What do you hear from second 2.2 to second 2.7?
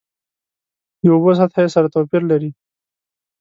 لري.